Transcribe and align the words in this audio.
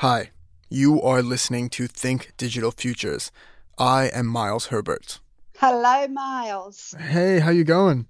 Hi, 0.00 0.30
you 0.70 1.02
are 1.02 1.20
listening 1.20 1.68
to 1.76 1.86
Think 1.86 2.32
Digital 2.38 2.70
Futures. 2.70 3.30
I 3.76 4.06
am 4.06 4.28
Miles 4.28 4.68
Herbert. 4.68 5.20
Hello, 5.58 6.08
Miles. 6.08 6.94
Hey, 6.98 7.40
how 7.40 7.50
you 7.50 7.64
going? 7.64 8.06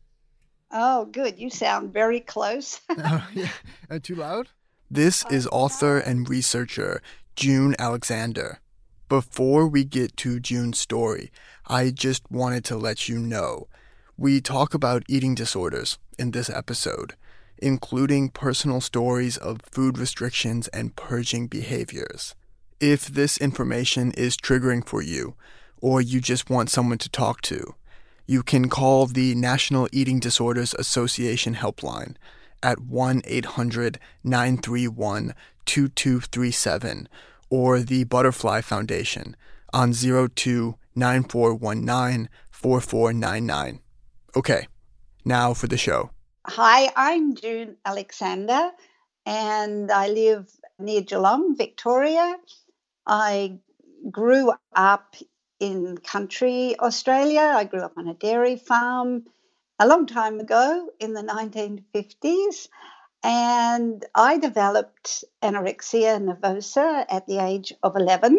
Oh, 0.71 1.07
good. 1.07 1.37
You 1.37 1.51
sound 1.51 1.93
very 1.93 2.21
close. 2.21 2.81
uh, 2.91 3.23
yeah. 3.35 3.49
Uh, 3.91 3.99
too 4.01 4.15
loud? 4.15 4.51
This 4.89 5.25
is 5.33 5.49
author 5.49 5.99
and 5.99 6.29
researcher 6.29 7.03
June 7.35 7.75
Alexander. 7.77 8.61
Before 9.09 9.67
we 9.67 9.83
get 9.83 10.17
to 10.19 10.39
June's 10.39 10.79
story, 10.79 11.33
I 11.67 11.91
just 11.91 12.23
wanted 12.31 12.65
to 12.67 12.77
let 12.77 13.09
you 13.09 13.19
know 13.19 13.67
we 14.17 14.41
talk 14.41 14.75
about 14.75 15.03
eating 15.09 15.35
disorders 15.35 15.99
in 16.21 16.31
this 16.31 16.49
episode, 16.49 17.17
including 17.61 18.31
personal 18.31 18.81
stories 18.81 19.37
of 19.37 19.61
food 19.63 19.99
restrictions 19.99 20.69
and 20.69 20.97
purging 20.97 21.47
behaviors. 21.47 22.35
If 22.81 23.07
this 23.07 23.37
information 23.39 24.13
is 24.13 24.37
triggering 24.37 24.87
for 24.87 25.03
you, 25.03 25.35
or 25.81 26.01
you 26.01 26.21
just 26.21 26.51
want 26.51 26.71
someone 26.71 26.99
to 26.99 27.09
talk 27.09 27.41
to, 27.43 27.75
you 28.27 28.43
can 28.43 28.69
call 28.69 29.07
the 29.07 29.35
National 29.35 29.89
Eating 29.93 30.21
Disorders 30.21 30.75
Association 30.75 31.55
helpline 31.55 32.17
at 32.63 32.81
1 32.81 33.23
800 33.25 33.99
931 34.23 35.35
2237 35.67 37.09
or 37.49 37.81
the 37.81 38.05
Butterfly 38.05 38.61
Foundation 38.61 39.37
on 39.73 39.93
02 39.93 40.77
9419 40.95 42.29
4499. 42.51 43.81
Okay, 44.37 44.69
now 45.25 45.55
for 45.55 45.67
the 45.67 45.77
show. 45.77 46.11
Hi, 46.47 46.91
I'm 46.97 47.35
June 47.35 47.77
Alexander 47.85 48.71
and 49.27 49.93
I 49.93 50.09
live 50.09 50.51
near 50.79 51.03
Geelong, 51.03 51.55
Victoria. 51.55 52.35
I 53.07 53.59
grew 54.11 54.51
up 54.75 55.17
in 55.61 55.99
country 55.99 56.77
Australia. 56.81 57.53
I 57.55 57.65
grew 57.65 57.81
up 57.81 57.99
on 57.99 58.09
a 58.09 58.15
dairy 58.15 58.57
farm 58.57 59.25
a 59.79 59.87
long 59.87 60.07
time 60.07 60.41
ago 60.41 60.89
in 60.99 61.13
the 61.13 61.23
1950s. 61.23 62.69
And 63.23 64.03
I 64.15 64.39
developed 64.39 65.25
anorexia 65.43 66.19
nervosa 66.19 67.05
at 67.11 67.27
the 67.27 67.39
age 67.39 67.75
of 67.83 67.97
11. 67.97 68.39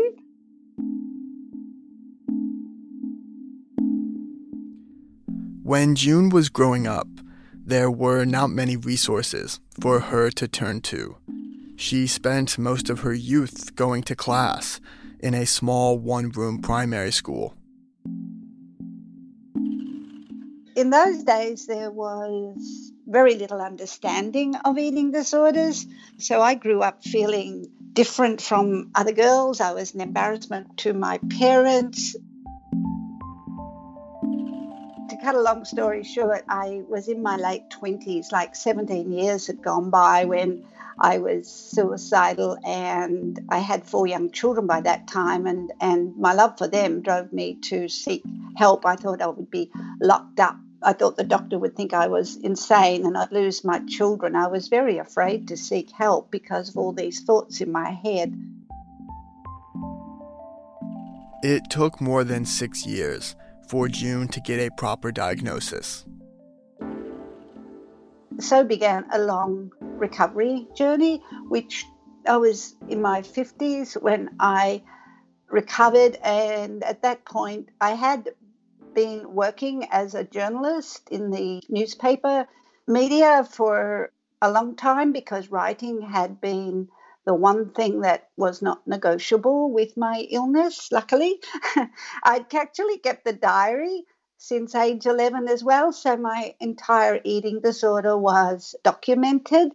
When 5.62 5.94
June 5.94 6.30
was 6.30 6.50
growing 6.50 6.88
up, 6.88 7.08
there 7.66 7.92
were 7.92 8.26
not 8.26 8.50
many 8.50 8.76
resources 8.76 9.60
for 9.80 10.00
her 10.00 10.30
to 10.32 10.48
turn 10.48 10.82
to. 10.82 11.18
She 11.76 12.08
spent 12.08 12.58
most 12.58 12.90
of 12.90 13.02
her 13.02 13.14
youth 13.14 13.76
going 13.76 14.04
to 14.04 14.16
class 14.16 14.80
in 15.20 15.34
a 15.34 15.46
small 15.46 15.98
one 15.98 16.30
room 16.30 16.62
primary 16.62 17.12
school. 17.12 17.56
In 20.76 20.90
those 20.90 21.24
days, 21.24 21.66
there 21.66 21.92
was 21.92 22.92
very 23.06 23.36
little 23.36 23.62
understanding 23.62 24.56
of 24.56 24.78
eating 24.78 25.12
disorders. 25.12 25.86
So 26.18 26.42
I 26.42 26.56
grew 26.56 26.82
up 26.82 27.04
feeling 27.04 27.68
different 27.94 28.42
from 28.42 28.92
other 28.96 29.12
girls. 29.12 29.60
I 29.60 29.74
was 29.74 29.94
an 29.94 30.02
embarrassment 30.02 30.78
to 30.78 30.94
my 30.94 31.20
parents. 31.40 32.16
Cut 35.22 35.36
a 35.36 35.42
long 35.42 35.66
story 35.66 36.04
short, 36.04 36.44
I 36.50 36.82
was 36.90 37.08
in 37.08 37.22
my 37.22 37.36
late 37.36 37.70
20s, 37.70 38.32
like 38.32 38.56
17 38.56 39.12
years 39.12 39.46
had 39.46 39.62
gone 39.62 39.92
by 39.92 40.26
when 40.26 40.66
I 41.00 41.20
was 41.20 41.48
suicidal 41.48 42.58
and 42.66 43.40
I 43.48 43.60
had 43.60 43.86
four 43.86 44.08
young 44.08 44.32
children 44.32 44.66
by 44.66 44.82
that 44.82 45.08
time 45.08 45.46
and, 45.46 45.72
and 45.80 46.18
my 46.18 46.34
love 46.34 46.58
for 46.58 46.68
them 46.68 47.04
drove 47.04 47.32
me 47.32 47.54
to 47.70 47.88
seek 47.88 48.24
help. 48.58 48.84
I 48.84 48.96
thought 48.96 49.22
I 49.22 49.28
would 49.28 49.52
be 49.52 49.70
locked 50.00 50.40
up. 50.40 50.56
I 50.82 50.94
thought 50.94 51.18
the 51.18 51.24
doctor 51.24 51.60
would 51.60 51.76
think 51.76 51.94
I 51.94 52.08
was 52.08 52.38
insane 52.38 53.06
and 53.06 53.16
I'd 53.16 53.32
lose 53.32 53.64
my 53.64 53.80
children. 53.88 54.36
I 54.36 54.48
was 54.48 54.70
very 54.70 54.98
afraid 54.98 55.48
to 55.50 55.56
seek 55.56 55.92
help 55.92 56.32
because 56.32 56.70
of 56.70 56.78
all 56.78 56.94
these 56.94 57.22
thoughts 57.22 57.62
in 57.62 57.72
my 57.72 57.92
head. 57.92 58.34
It 61.44 61.70
took 61.70 62.02
more 62.02 62.24
than 62.24 62.44
six 62.44 62.88
years 62.88 63.36
for 63.72 63.88
June 63.88 64.28
to 64.28 64.40
get 64.42 64.60
a 64.60 64.70
proper 64.78 65.12
diagnosis 65.12 66.06
so 68.42 68.64
began 68.64 69.06
a 69.12 69.20
long 69.20 69.72
recovery 69.82 70.68
journey, 70.76 71.22
which 71.48 71.86
I 72.28 72.38
was 72.38 72.76
in 72.90 73.02
my 73.02 73.22
50s 73.22 74.02
when 74.02 74.30
I 74.40 74.84
recovered. 75.50 76.18
And 76.24 76.84
at 76.84 77.04
that 77.04 77.26
point, 77.26 77.70
I 77.80 77.92
had 77.92 78.30
been 78.94 79.34
working 79.34 79.88
as 79.92 80.16
a 80.16 80.24
journalist 80.24 81.10
in 81.10 81.32
the 81.32 81.62
newspaper 81.70 82.48
media 82.88 83.48
for 83.50 84.12
a 84.42 84.52
long 84.52 84.76
time 84.76 85.14
because 85.14 85.52
writing 85.52 86.02
had 86.02 86.42
been 86.42 86.90
the 87.26 87.34
one 87.34 87.72
thing 87.72 88.02
that 88.02 88.30
was 88.38 88.62
not 88.62 88.86
negotiable 88.88 89.72
with 89.72 89.96
my 89.96 90.28
illness, 90.30 90.92
luckily. 90.92 91.40
I'd 92.24 92.54
actually 92.54 92.98
kept 92.98 93.26
the 93.26 93.34
diary 93.34 94.04
since 94.38 94.74
age 94.74 95.06
11 95.06 95.48
as 95.48 95.64
well. 95.64 95.92
So 95.92 96.18
my 96.18 96.56
entire 96.60 97.22
eating 97.24 97.62
disorder 97.62 98.18
was 98.18 98.76
documented. 98.84 99.72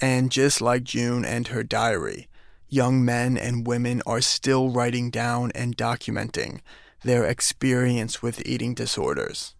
And 0.00 0.30
just 0.30 0.60
like 0.60 0.84
June 0.84 1.24
and 1.24 1.48
her 1.48 1.62
diary, 1.62 2.28
young 2.68 3.04
men 3.04 3.36
and 3.36 3.66
women 3.66 4.02
are 4.06 4.20
still 4.20 4.70
writing 4.70 5.10
down 5.10 5.52
and 5.54 5.76
documenting 5.76 6.60
their 7.02 7.24
experience 7.24 8.22
with 8.22 8.46
eating 8.46 8.74
disorders. 8.74 9.54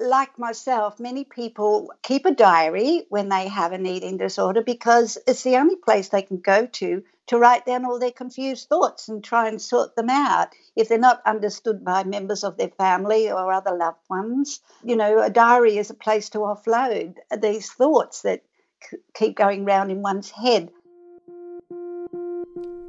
Like 0.00 0.38
myself, 0.38 1.00
many 1.00 1.24
people 1.24 1.92
keep 2.02 2.24
a 2.24 2.30
diary 2.30 3.06
when 3.08 3.28
they 3.28 3.48
have 3.48 3.72
an 3.72 3.84
eating 3.84 4.16
disorder 4.16 4.62
because 4.62 5.18
it's 5.26 5.42
the 5.42 5.56
only 5.56 5.74
place 5.74 6.08
they 6.08 6.22
can 6.22 6.38
go 6.38 6.66
to 6.66 7.02
to 7.26 7.38
write 7.38 7.66
down 7.66 7.84
all 7.84 7.98
their 7.98 8.12
confused 8.12 8.68
thoughts 8.68 9.08
and 9.08 9.24
try 9.24 9.48
and 9.48 9.60
sort 9.60 9.96
them 9.96 10.08
out 10.08 10.50
if 10.76 10.88
they're 10.88 10.98
not 10.98 11.20
understood 11.26 11.84
by 11.84 12.04
members 12.04 12.44
of 12.44 12.56
their 12.56 12.68
family 12.68 13.28
or 13.28 13.52
other 13.52 13.76
loved 13.76 13.98
ones. 14.08 14.60
You 14.84 14.94
know, 14.94 15.20
a 15.20 15.30
diary 15.30 15.78
is 15.78 15.90
a 15.90 15.94
place 15.94 16.28
to 16.30 16.38
offload 16.38 17.16
these 17.36 17.68
thoughts 17.68 18.22
that 18.22 18.44
c- 18.88 18.98
keep 19.14 19.36
going 19.36 19.64
round 19.64 19.90
in 19.90 20.00
one's 20.00 20.30
head. 20.30 20.70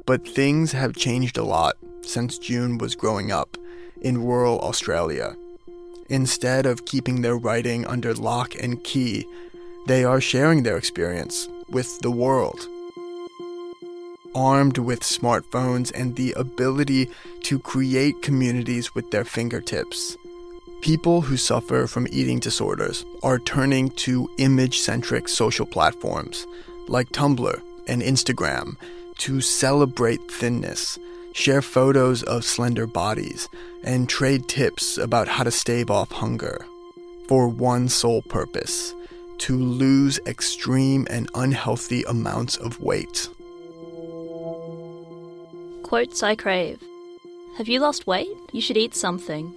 But 0.06 0.28
things 0.28 0.70
have 0.72 0.94
changed 0.94 1.36
a 1.36 1.44
lot 1.44 1.74
since 2.02 2.38
June 2.38 2.78
was 2.78 2.94
growing 2.94 3.32
up 3.32 3.56
in 4.00 4.24
rural 4.24 4.60
Australia. 4.60 5.34
Instead 6.10 6.66
of 6.66 6.84
keeping 6.84 7.22
their 7.22 7.36
writing 7.36 7.86
under 7.86 8.12
lock 8.14 8.54
and 8.56 8.84
key, 8.84 9.26
they 9.86 10.04
are 10.04 10.20
sharing 10.20 10.62
their 10.62 10.76
experience 10.76 11.48
with 11.70 11.98
the 12.00 12.10
world 12.10 12.68
armed 14.34 14.78
with 14.78 15.00
smartphones 15.00 15.92
and 15.94 16.16
the 16.16 16.32
ability 16.32 17.08
to 17.42 17.58
create 17.58 18.22
communities 18.22 18.94
with 18.94 19.10
their 19.10 19.24
fingertips. 19.24 20.16
People 20.80 21.20
who 21.20 21.36
suffer 21.36 21.86
from 21.86 22.06
eating 22.10 22.38
disorders 22.38 23.04
are 23.22 23.38
turning 23.38 23.90
to 23.90 24.30
image 24.38 24.78
centric 24.78 25.28
social 25.28 25.66
platforms 25.66 26.46
like 26.88 27.08
Tumblr 27.10 27.60
and 27.86 28.02
Instagram 28.02 28.76
to 29.18 29.40
celebrate 29.40 30.30
thinness, 30.30 30.98
share 31.32 31.62
photos 31.62 32.22
of 32.24 32.44
slender 32.44 32.86
bodies, 32.86 33.48
and 33.84 34.08
trade 34.08 34.48
tips 34.48 34.98
about 34.98 35.28
how 35.28 35.44
to 35.44 35.50
stave 35.50 35.90
off 35.90 36.10
hunger. 36.10 36.64
For 37.28 37.48
one 37.48 37.88
sole 37.88 38.22
purpose 38.22 38.94
to 39.38 39.56
lose 39.56 40.20
extreme 40.26 41.06
and 41.08 41.30
unhealthy 41.34 42.02
amounts 42.04 42.56
of 42.56 42.78
weight. 42.80 43.28
Quotes 45.82 46.22
I 46.22 46.36
crave. 46.36 46.82
Have 47.56 47.68
you 47.68 47.80
lost 47.80 48.06
weight? 48.06 48.36
You 48.52 48.60
should 48.60 48.76
eat 48.76 48.94
something. 48.94 49.54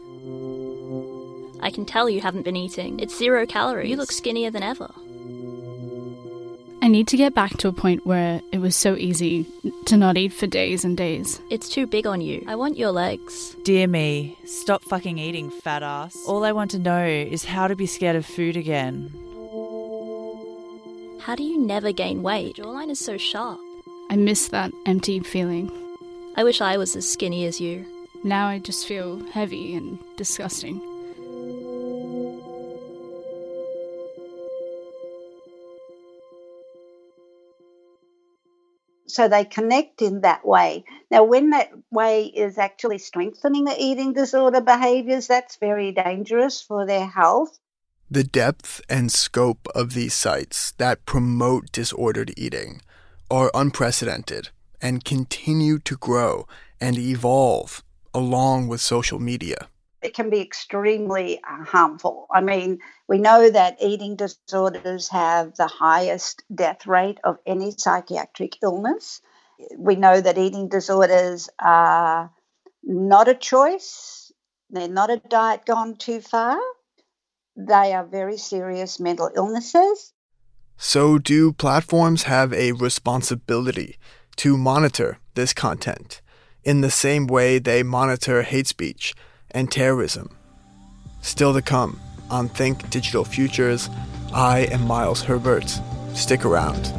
I 1.61 1.69
can 1.69 1.85
tell 1.85 2.09
you 2.09 2.21
haven't 2.21 2.43
been 2.43 2.55
eating. 2.55 2.99
It's 2.99 3.17
zero 3.17 3.45
calories. 3.45 3.89
You 3.89 3.97
look 3.97 4.11
skinnier 4.11 4.51
than 4.51 4.63
ever. 4.63 4.89
I 6.83 6.89
need 6.89 7.07
to 7.07 7.17
get 7.17 7.33
back 7.33 7.55
to 7.59 7.69
a 7.69 7.71
point 7.71 8.05
where 8.05 8.41
it 8.51 8.59
was 8.59 8.75
so 8.75 8.97
easy 8.97 9.45
to 9.85 9.95
not 9.95 10.17
eat 10.17 10.33
for 10.33 10.47
days 10.47 10.83
and 10.83 10.97
days. 10.97 11.39
It's 11.49 11.69
too 11.69 11.87
big 11.87 12.05
on 12.05 12.19
you. 12.19 12.43
I 12.45 12.57
want 12.57 12.77
your 12.77 12.91
legs. 12.91 13.55
Dear 13.63 13.87
me, 13.87 14.37
stop 14.43 14.83
fucking 14.83 15.17
eating, 15.17 15.49
fat 15.49 15.81
ass. 15.81 16.17
All 16.27 16.43
I 16.43 16.51
want 16.51 16.71
to 16.71 16.79
know 16.79 17.05
is 17.05 17.45
how 17.45 17.69
to 17.69 17.75
be 17.77 17.85
scared 17.85 18.17
of 18.17 18.25
food 18.25 18.57
again. 18.57 19.09
How 21.21 21.35
do 21.35 21.43
you 21.43 21.57
never 21.57 21.93
gain 21.93 22.21
weight? 22.21 22.57
Your 22.57 22.67
jawline 22.67 22.89
is 22.89 22.99
so 22.99 23.15
sharp. 23.15 23.61
I 24.09 24.17
miss 24.17 24.49
that 24.49 24.73
empty 24.85 25.21
feeling. 25.21 25.71
I 26.35 26.43
wish 26.43 26.59
I 26.59 26.75
was 26.75 26.97
as 26.97 27.09
skinny 27.09 27.45
as 27.45 27.61
you. 27.61 27.85
Now 28.25 28.47
I 28.47 28.59
just 28.59 28.85
feel 28.85 29.25
heavy 29.27 29.73
and 29.73 29.99
disgusting. 30.17 30.81
So 39.13 39.27
they 39.27 39.45
connect 39.45 40.01
in 40.01 40.21
that 40.21 40.43
way. 40.43 40.85
Now, 41.11 41.23
when 41.23 41.51
that 41.51 41.69
way 41.91 42.25
is 42.25 42.57
actually 42.57 42.97
strengthening 42.97 43.65
the 43.65 43.75
eating 43.77 44.13
disorder 44.13 44.59
behaviors, 44.59 45.27
that's 45.27 45.57
very 45.57 45.91
dangerous 45.91 46.63
for 46.63 46.87
their 46.87 47.05
health. 47.05 47.59
The 48.09 48.23
depth 48.23 48.81
and 48.89 49.11
scope 49.11 49.67
of 49.75 49.93
these 49.93 50.15
sites 50.15 50.71
that 50.79 51.05
promote 51.05 51.71
disordered 51.71 52.33
eating 52.35 52.81
are 53.29 53.51
unprecedented 53.53 54.49
and 54.81 55.05
continue 55.05 55.77
to 55.77 55.95
grow 55.95 56.47
and 56.81 56.97
evolve 56.97 57.83
along 58.15 58.67
with 58.67 58.81
social 58.81 59.19
media 59.19 59.67
it 60.03 60.13
can 60.13 60.29
be 60.29 60.41
extremely 60.41 61.39
uh, 61.39 61.63
harmful. 61.63 62.27
I 62.31 62.41
mean, 62.41 62.79
we 63.07 63.17
know 63.17 63.49
that 63.49 63.77
eating 63.81 64.15
disorders 64.15 65.09
have 65.09 65.55
the 65.55 65.67
highest 65.67 66.43
death 66.53 66.85
rate 66.85 67.19
of 67.23 67.37
any 67.45 67.71
psychiatric 67.71 68.57
illness. 68.61 69.21
We 69.77 69.95
know 69.95 70.19
that 70.19 70.37
eating 70.37 70.67
disorders 70.67 71.49
are 71.59 72.31
not 72.83 73.27
a 73.27 73.35
choice, 73.35 74.31
they're 74.69 74.87
not 74.87 75.09
a 75.09 75.17
diet 75.17 75.65
gone 75.65 75.95
too 75.95 76.19
far. 76.19 76.59
They 77.55 77.93
are 77.93 78.05
very 78.05 78.37
serious 78.37 78.99
mental 78.99 79.29
illnesses. 79.35 80.13
So, 80.75 81.19
do 81.19 81.53
platforms 81.53 82.23
have 82.23 82.51
a 82.51 82.71
responsibility 82.71 83.97
to 84.37 84.57
monitor 84.57 85.19
this 85.35 85.53
content 85.53 86.21
in 86.63 86.81
the 86.81 86.89
same 86.91 87.27
way 87.27 87.59
they 87.59 87.83
monitor 87.83 88.41
hate 88.41 88.67
speech? 88.67 89.13
And 89.53 89.71
terrorism. 89.71 90.35
Still 91.21 91.53
to 91.53 91.61
come 91.61 91.99
on 92.29 92.49
Think 92.49 92.89
Digital 92.89 93.23
Futures, 93.23 93.89
I 94.33 94.61
am 94.71 94.87
Miles 94.87 95.21
Herbert. 95.23 95.79
Stick 96.13 96.45
around. 96.45 96.91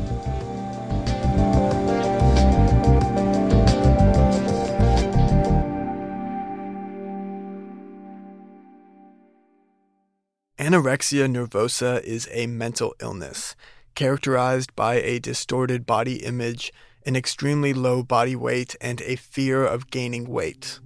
Anorexia 10.59 11.29
nervosa 11.29 12.03
is 12.03 12.29
a 12.33 12.47
mental 12.47 12.95
illness 13.01 13.55
characterized 13.95 14.75
by 14.75 14.95
a 14.95 15.19
distorted 15.19 15.87
body 15.87 16.25
image, 16.25 16.73
an 17.07 17.17
extremely 17.17 17.73
low 17.73 18.03
body 18.03 18.35
weight, 18.35 18.75
and 18.81 19.01
a 19.03 19.17
fear 19.17 19.65
of 19.65 19.91
gaining 19.91 20.29
weight. 20.29 20.81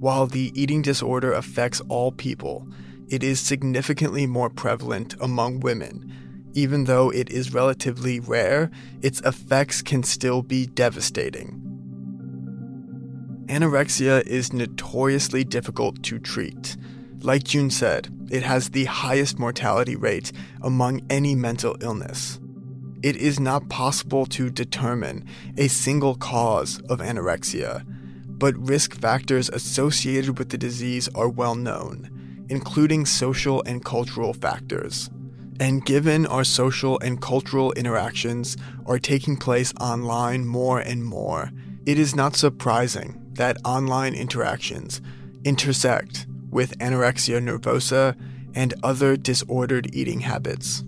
While 0.00 0.26
the 0.26 0.52
eating 0.54 0.82
disorder 0.82 1.32
affects 1.32 1.80
all 1.88 2.12
people, 2.12 2.68
it 3.08 3.24
is 3.24 3.40
significantly 3.40 4.26
more 4.26 4.48
prevalent 4.48 5.16
among 5.20 5.58
women. 5.60 6.12
Even 6.54 6.84
though 6.84 7.10
it 7.10 7.30
is 7.30 7.52
relatively 7.52 8.20
rare, 8.20 8.70
its 9.02 9.20
effects 9.22 9.82
can 9.82 10.04
still 10.04 10.42
be 10.42 10.66
devastating. 10.66 11.64
Anorexia 13.46 14.24
is 14.26 14.52
notoriously 14.52 15.42
difficult 15.42 16.02
to 16.04 16.20
treat. 16.20 16.76
Like 17.20 17.42
June 17.42 17.70
said, 17.70 18.08
it 18.30 18.44
has 18.44 18.70
the 18.70 18.84
highest 18.84 19.38
mortality 19.38 19.96
rate 19.96 20.30
among 20.62 21.00
any 21.10 21.34
mental 21.34 21.76
illness. 21.80 22.38
It 23.02 23.16
is 23.16 23.40
not 23.40 23.68
possible 23.68 24.26
to 24.26 24.50
determine 24.50 25.24
a 25.56 25.66
single 25.66 26.14
cause 26.14 26.80
of 26.88 27.00
anorexia 27.00 27.84
but 28.38 28.56
risk 28.56 28.94
factors 28.94 29.48
associated 29.50 30.38
with 30.38 30.48
the 30.50 30.58
disease 30.58 31.08
are 31.14 31.28
well 31.28 31.54
known, 31.54 32.46
including 32.48 33.04
social 33.04 33.62
and 33.66 33.84
cultural 33.84 34.32
factors. 34.32 35.10
And 35.60 35.84
given 35.84 36.24
our 36.26 36.44
social 36.44 36.98
and 37.00 37.20
cultural 37.20 37.72
interactions 37.72 38.56
are 38.86 38.98
taking 38.98 39.36
place 39.36 39.74
online 39.80 40.46
more 40.46 40.78
and 40.78 41.04
more, 41.04 41.50
it 41.84 41.98
is 41.98 42.14
not 42.14 42.36
surprising 42.36 43.20
that 43.32 43.56
online 43.64 44.14
interactions 44.14 45.00
intersect 45.44 46.26
with 46.50 46.78
anorexia 46.78 47.40
nervosa 47.42 48.16
and 48.54 48.74
other 48.82 49.16
disordered 49.16 49.92
eating 49.94 50.20
habits. 50.20 50.84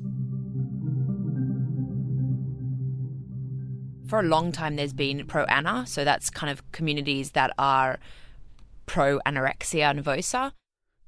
For 4.10 4.18
a 4.18 4.24
long 4.24 4.50
time 4.50 4.74
there's 4.74 4.92
been 4.92 5.24
pro 5.26 5.44
ana, 5.44 5.86
so 5.86 6.04
that's 6.04 6.30
kind 6.30 6.50
of 6.50 6.70
communities 6.72 7.30
that 7.30 7.52
are 7.56 8.00
pro 8.86 9.20
anorexia 9.20 9.96
nervosa. 9.96 10.52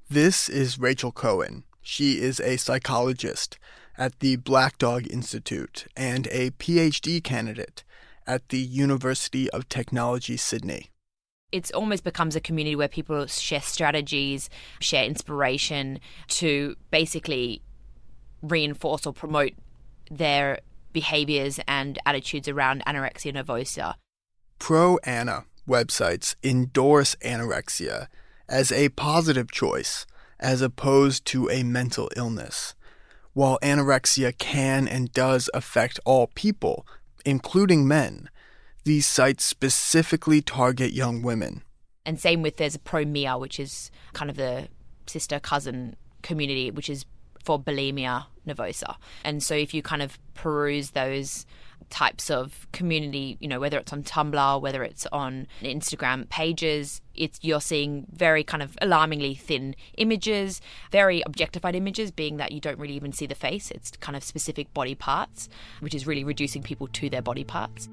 This 0.09 0.49
is 0.49 0.79
Rachel 0.79 1.11
Cohen. 1.11 1.65
She 1.83 2.21
is 2.21 2.39
a 2.39 2.57
psychologist 2.57 3.59
at 3.99 4.21
the 4.21 4.37
Black 4.37 4.79
Dog 4.79 5.11
Institute 5.11 5.87
and 5.97 6.29
a 6.29 6.51
PhD 6.53 7.23
candidate 7.23 7.83
at 8.25 8.51
the 8.51 8.61
University 8.61 9.51
of 9.51 9.69
Technology, 9.69 10.37
Sydney. 10.37 10.91
It 11.51 11.73
almost 11.75 12.05
becomes 12.05 12.37
a 12.37 12.41
community 12.41 12.77
where 12.77 12.89
people 12.89 13.27
share 13.27 13.61
strategies, 13.61 14.49
share 14.79 15.05
inspiration 15.05 15.99
to 16.29 16.77
basically 16.93 17.63
reinforce 18.43 19.07
or 19.07 19.13
promote 19.13 19.55
their 20.09 20.61
behaviors 20.93 21.59
and 21.67 21.99
attitudes 22.07 22.49
around 22.49 22.83
anorexia 22.87 23.35
nervosa. 23.35 23.95
Pro 24.59 24.99
Ana 25.05 25.45
websites 25.69 26.35
endorse 26.43 27.17
anorexia 27.17 28.09
as 28.49 28.71
a 28.71 28.91
positive 28.91 29.51
choice 29.51 30.07
as 30.39 30.61
opposed 30.61 31.25
to 31.25 31.49
a 31.51 31.63
mental 31.63 32.11
illness. 32.17 32.75
While 33.33 33.59
anorexia 33.63 34.37
can 34.37 34.87
and 34.87 35.13
does 35.13 35.49
affect 35.55 35.99
all 36.05 36.27
people, 36.35 36.87
including 37.25 37.89
men, 37.89 38.29
these 38.85 39.07
sites 39.07 39.45
specifically 39.45 40.43
target 40.43 40.93
young 40.93 41.23
women. 41.23 41.63
And 42.05 42.21
same 42.21 42.43
with 42.43 42.57
there's 42.57 42.75
a 42.75 42.81
Pro 42.81 43.05
Mia, 43.05 43.39
which 43.39 43.61
is 43.61 43.91
kind 44.13 44.29
of 44.29 44.37
the 44.37 44.69
sister 45.07 45.39
cousin 45.39 45.97
community, 46.23 46.71
which 46.71 46.91
is 46.91 47.05
for 47.43 47.61
bulimia 47.61 48.27
nervosa. 48.47 48.97
And 49.25 49.43
so 49.43 49.55
if 49.55 49.75
you 49.75 49.83
kind 49.83 50.03
of 50.03 50.19
peruse 50.35 50.91
those 50.91 51.47
types 51.91 52.31
of 52.31 52.67
community, 52.73 53.37
you 53.41 53.47
know, 53.47 53.61
whether 53.61 53.79
it's 53.79 53.93
on 53.93 54.03
Tumblr, 54.03 54.63
whether 54.63 54.83
it's 54.83 55.07
on 55.13 55.47
Instagram 55.61 56.29
pages, 56.31 57.03
it's 57.15 57.39
you're 57.43 57.61
seeing 57.61 58.07
very 58.13 58.43
kind 58.43 58.63
of 58.63 58.77
alarmingly 58.81 59.35
thin 59.35 59.77
images, 59.99 60.61
very 60.91 61.23
objectified 61.27 61.77
images, 61.77 62.11
being 62.11 62.39
that 62.39 62.51
you 62.51 62.61
don't 62.61 62.79
really 62.79 62.95
even 62.95 63.13
see 63.13 63.27
the 63.27 63.35
face. 63.35 63.71
It's 63.71 63.91
kind 63.99 64.17
of 64.17 64.25
specific 64.25 64.73
body 64.73 64.95
parts, 64.95 65.49
which 65.81 65.95
is 65.95 66.07
really 66.07 66.25
reducing 66.25 66.63
people 66.63 66.89
to 66.89 67.11
their 67.11 67.23
body 67.23 67.45
parts. 67.45 67.89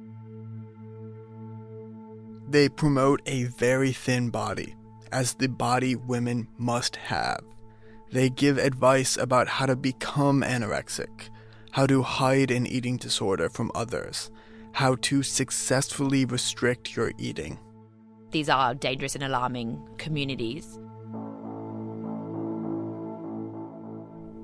They 2.50 2.70
promote 2.70 3.22
a 3.25 3.44
very 3.44 3.91
thin 3.91 4.29
body 4.29 4.75
as 5.12 5.34
the 5.34 5.48
body 5.48 5.96
women 5.96 6.48
must 6.58 6.96
have. 6.96 7.41
They 8.12 8.30
give 8.30 8.58
advice 8.58 9.18
about 9.18 9.48
how 9.48 9.68
to 9.68 9.75
become 9.75 10.42
anorexic, 10.42 11.30
how 11.72 11.86
to 11.86 12.01
hide 12.01 12.50
an 12.50 12.66
eating 12.66 12.98
disorder 12.98 13.50
from 13.50 13.72
others, 13.75 14.32
how 14.72 14.96
to 14.96 15.22
successfully 15.22 16.25
restrict 16.25 16.96
your 16.96 17.12
eating. 17.18 17.60
These 18.32 18.50
are 18.50 18.74
dangerous 18.74 19.16
and 19.16 19.24
alarming 19.24 19.80
communities. 19.98 20.80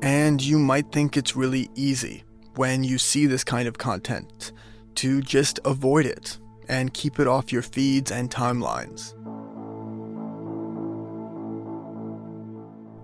And 0.01 0.39
you 0.41 0.59
might 0.59 0.91
think 0.91 1.17
it's 1.17 1.35
really 1.35 1.69
easy 1.75 2.23
when 2.55 2.83
you 2.83 2.99
see 2.99 3.25
this 3.25 3.43
kind 3.43 3.67
of 3.67 3.77
content 3.79 4.51
to 4.95 5.21
just 5.21 5.59
avoid 5.65 6.05
it 6.05 6.37
and 6.69 6.93
keep 6.93 7.19
it 7.19 7.27
off 7.27 7.51
your 7.51 7.63
feeds 7.63 8.11
and 8.11 8.29
timelines. 8.29 9.14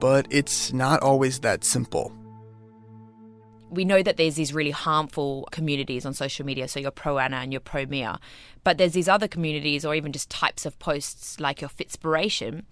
But 0.02 0.26
it's 0.32 0.74
not 0.74 1.02
always 1.04 1.40
that 1.40 1.64
simple. 1.64 2.12
We 3.70 3.86
know 3.86 4.04
that 4.04 4.18
there's 4.18 4.36
these 4.36 4.54
really 4.54 4.72
harmful 4.72 5.48
communities 5.52 6.06
on 6.06 6.14
social 6.14 6.46
media, 6.46 6.68
so 6.68 6.82
your 6.82 6.92
pro 6.92 7.20
Ana 7.20 7.38
and 7.38 7.54
your 7.54 7.62
pro 7.62 7.86
Mia, 7.86 8.20
but 8.66 8.78
there's 8.78 8.92
these 8.92 9.08
other 9.08 9.30
communities 9.30 9.86
or 9.86 9.96
even 9.96 10.12
just 10.12 10.30
types 10.30 10.66
of 10.66 10.78
posts 10.80 11.40
like 11.40 11.62
your 11.62 11.70
Fitspiration. 11.70 12.64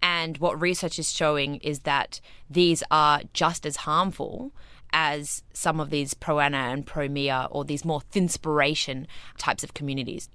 And 0.00 0.38
what 0.38 0.60
research 0.60 0.98
is 1.00 1.10
showing 1.10 1.56
is 1.56 1.80
that 1.80 2.20
these 2.48 2.84
are 2.90 3.22
just 3.32 3.66
as 3.66 3.76
harmful 3.76 4.52
as 4.92 5.42
some 5.54 5.80
of 5.80 5.90
these 5.90 6.14
pro 6.14 6.38
Ana 6.38 6.58
and 6.58 6.86
pro 6.86 7.08
Mia 7.08 7.48
or 7.50 7.64
these 7.64 7.84
more 7.84 8.02
thinspiration 8.12 9.06
types 9.38 9.64
of 9.64 9.74
communities 9.74 10.28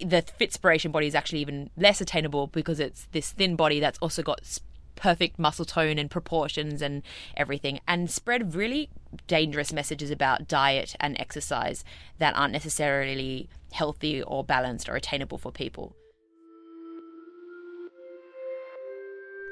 the 0.00 0.22
Fitspiration 0.40 0.92
body 0.92 1.06
is 1.06 1.14
actually 1.14 1.40
even 1.40 1.68
less 1.76 2.00
attainable 2.00 2.46
because 2.46 2.80
it's 2.80 3.06
this 3.12 3.32
thin 3.32 3.56
body 3.56 3.80
that's 3.80 3.98
also 3.98 4.22
got 4.22 4.40
perfect 5.02 5.36
muscle 5.36 5.64
tone 5.64 5.98
and 5.98 6.08
proportions 6.08 6.80
and 6.80 7.02
everything, 7.36 7.80
and 7.88 8.08
spread 8.08 8.54
really 8.54 8.88
dangerous 9.26 9.72
messages 9.72 10.12
about 10.12 10.46
diet 10.46 10.94
and 11.00 11.18
exercise 11.18 11.84
that 12.18 12.36
aren't 12.36 12.52
necessarily 12.52 13.48
healthy 13.72 14.22
or 14.22 14.44
balanced 14.44 14.88
or 14.88 14.94
attainable 14.94 15.38
for 15.38 15.50
people. 15.50 15.96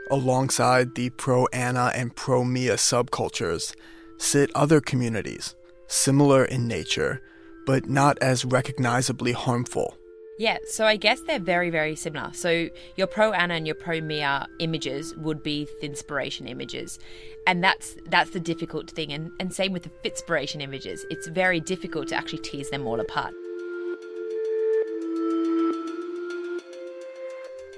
Alongside 0.09 0.95
the 0.95 1.11
pro 1.11 1.47
Ana 1.53 1.91
and 1.97 2.15
pro 2.15 2.45
Mia 2.45 2.77
subcultures 2.77 3.75
sit 4.19 4.53
other 4.55 4.81
communities, 4.81 5.57
similar 5.89 6.45
in 6.45 6.69
nature, 6.69 7.23
but 7.67 7.89
not 7.89 8.17
as 8.21 8.45
recognizably 8.45 9.33
harmful. 9.33 9.97
Yeah, 10.41 10.57
so 10.67 10.87
I 10.87 10.97
guess 10.97 11.21
they're 11.21 11.39
very, 11.39 11.69
very 11.69 11.95
similar. 11.95 12.31
So 12.33 12.71
your 12.97 13.07
pro 13.07 13.35
Ana 13.35 13.53
and 13.53 13.67
your 13.67 13.75
pro 13.75 14.01
Mia 14.01 14.49
images 14.59 15.15
would 15.17 15.43
be 15.43 15.69
Thinspiration 15.83 16.49
images. 16.49 16.99
And 17.47 17.63
that's 17.63 17.99
that's 18.07 18.31
the 18.31 18.41
difficult 18.41 18.91
thing. 18.91 19.13
And, 19.13 19.33
and 19.39 19.53
same 19.53 19.75
with 19.75 19.83
the 19.83 19.91
Fitspiration 20.03 20.63
images. 20.63 21.05
It's 21.11 21.27
very 21.29 21.61
difficult 21.61 22.09
to 22.09 22.15
actually 22.15 22.39
tease 22.39 22.71
them 22.71 22.87
all 22.87 23.01
apart. 23.01 23.35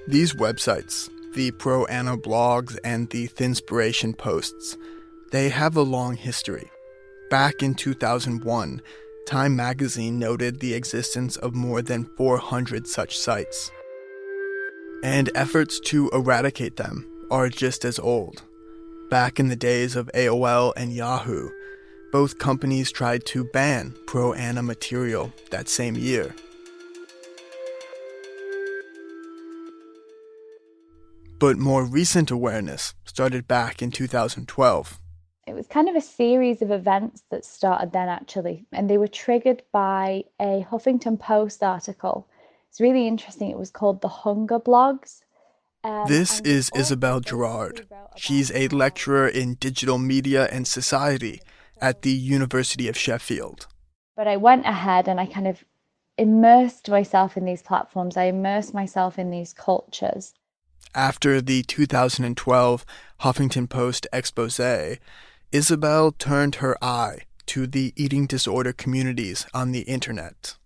These 0.07 0.35
websites, 0.35 1.11
the 1.35 1.51
Pro 1.51 1.85
Ana 1.87 2.17
blogs 2.17 2.79
and 2.85 3.11
the 3.11 3.27
Thinspiration 3.27 4.17
posts, 4.17 4.77
they 5.33 5.49
have 5.49 5.77
a 5.77 5.83
long 5.83 6.15
history. 6.15 6.71
Back 7.29 7.61
in 7.65 7.75
2001, 7.75 8.83
Time 9.33 9.57
magazine 9.57 10.19
noted 10.19 10.61
the 10.61 10.75
existence 10.75 11.37
of 11.37 11.55
more 11.55 11.81
than 11.81 12.05
400 12.19 12.87
such 12.87 13.17
sites. 13.17 13.71
And 15.03 15.31
efforts 15.35 15.81
to 15.87 16.11
eradicate 16.11 16.77
them 16.77 17.11
are 17.31 17.49
just 17.49 17.87
as 17.87 17.99
old. 17.99 18.43
Back 19.09 19.41
in 19.41 19.49
the 19.49 19.57
days 19.57 19.97
of 19.97 20.11
AOL 20.13 20.75
and 20.77 20.93
Yahoo, 20.93 21.49
both 22.13 22.39
companies 22.39 22.93
tried 22.93 23.25
to 23.29 23.45
ban 23.55 23.97
pro 24.07 24.35
Ana 24.35 24.63
material 24.63 25.33
that 25.51 25.67
same 25.67 25.95
year. 25.95 26.35
But 31.41 31.57
more 31.57 31.87
recent 31.87 32.31
awareness 32.31 32.93
started 33.07 33.49
back 33.49 33.81
in 33.81 33.93
2012 33.93 35.01
it 35.47 35.55
was 35.55 35.67
kind 35.67 35.89
of 35.89 35.97
a 35.97 36.01
series 36.01 36.63
of 36.63 36.71
events 36.71 37.25
that 37.31 37.45
started 37.45 37.93
then, 37.93 38.09
actually, 38.09 38.65
and 38.73 38.89
they 38.89 38.99
were 38.99 39.09
triggered 39.09 39.63
by 39.73 40.25
a 40.41 40.67
Huffington 40.71 41.19
Post 41.19 41.63
article. 41.63 42.29
It's 42.69 42.81
really 42.81 43.09
interesting. 43.09 43.51
It 43.51 43.59
was 43.59 43.71
called 43.71 44.01
The 44.01 44.09
Hunger 44.09 44.61
Blogs. 44.61 45.23
Um, 45.85 46.07
this 46.07 46.41
is 46.41 46.71
Ysabel 46.71 47.25
Gerrard. 47.25 47.89
She's 48.17 48.53
a 48.53 48.69
lecturer 48.69 49.27
in 49.27 49.55
digital 49.55 49.99
media 49.99 50.47
and 50.47 50.67
society 50.67 51.41
at 51.81 52.03
the 52.03 52.13
University 52.13 52.87
of 52.87 52.97
Sheffield. 52.97 53.67
But 54.17 54.29
I 54.29 54.37
went 54.37 54.65
ahead 54.65 55.09
and 55.09 55.19
I 55.19 55.27
kind 55.27 55.49
of 55.49 55.65
immersed 56.17 56.89
myself 56.89 57.37
in 57.37 57.45
these 57.45 57.63
platforms. 57.63 58.17
I 58.17 58.25
immersed 58.25 58.73
myself 58.73 59.19
in 59.19 59.31
these 59.31 59.53
cultures. 59.53 60.35
After 60.95 61.41
the 61.41 61.63
2012 61.65 62.85
Huffington 63.21 63.69
Post 63.69 64.07
expose, 64.13 64.61
Ysabel 65.53 66.17
turned 66.17 66.57
her 66.57 66.83
eye 66.83 67.19
to 67.45 67.67
the 67.67 67.93
eating 67.95 68.27
disorder 68.27 68.73
communities 68.73 69.47
on 69.53 69.73
the 69.73 69.83
internet. 69.83 70.57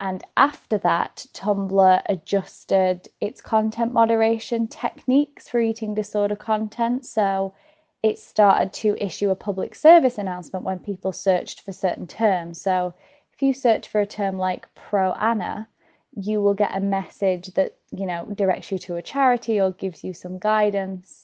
And 0.00 0.22
after 0.36 0.76
that, 0.78 1.24
Tumblr 1.32 2.02
adjusted 2.10 3.08
its 3.22 3.40
content 3.40 3.94
moderation 3.94 4.68
techniques 4.68 5.48
for 5.48 5.60
eating 5.60 5.94
disorder 5.94 6.36
content. 6.36 7.06
So 7.06 7.54
it 8.02 8.18
started 8.18 8.74
to 8.74 9.02
issue 9.02 9.30
a 9.30 9.34
public 9.34 9.74
service 9.74 10.18
announcement 10.18 10.66
when 10.66 10.78
people 10.78 11.12
searched 11.12 11.62
for 11.62 11.72
certain 11.72 12.06
terms. 12.06 12.60
So 12.60 12.92
if 13.32 13.40
you 13.40 13.54
search 13.54 13.88
for 13.88 14.02
a 14.02 14.06
term 14.06 14.36
like 14.36 14.66
pro 14.74 15.12
Ana, 15.12 15.68
you 16.14 16.42
will 16.42 16.52
get 16.52 16.76
a 16.76 16.80
message 16.80 17.46
that, 17.54 17.78
you 17.92 18.04
know, 18.04 18.26
directs 18.34 18.70
you 18.70 18.78
to 18.80 18.96
a 18.96 19.02
charity 19.02 19.58
or 19.58 19.72
gives 19.72 20.04
you 20.04 20.12
some 20.12 20.38
guidance. 20.38 21.23